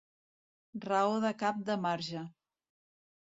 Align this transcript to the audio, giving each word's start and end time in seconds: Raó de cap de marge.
Raó 0.85 1.19
de 1.25 1.31
cap 1.43 1.61
de 1.69 1.77
marge. 1.83 2.23